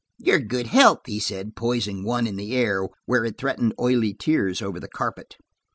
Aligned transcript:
"Your 0.17 0.39
good 0.39 0.65
health," 0.65 1.01
he 1.05 1.19
said, 1.19 1.55
poising 1.55 2.03
one 2.03 2.25
in 2.25 2.35
the 2.35 2.55
air, 2.55 2.87
where 3.05 3.23
it 3.23 3.37
threatened 3.37 3.75
oily 3.79 4.15
tears 4.15 4.59
over 4.59 4.79
the 4.79 4.87
carpet. 4.89 5.35